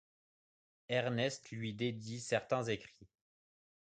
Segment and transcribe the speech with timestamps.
[0.89, 3.07] Ernst lui dédie certains écrits.